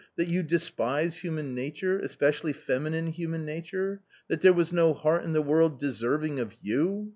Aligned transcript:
—that 0.17 0.27
you 0.27 0.41
despise 0.41 1.17
human 1.17 1.53
nature, 1.53 1.99
especially 1.99 2.53
feminine 2.53 3.05
human 3.05 3.45
nature; 3.45 4.01
that 4.29 4.41
there 4.41 4.51
was 4.51 4.73
no 4.73 4.95
heart 4.95 5.23
in 5.23 5.33
the 5.33 5.43
world 5.43 5.79
deserving 5.79 6.39
of 6.39 6.55
you? 6.59 7.09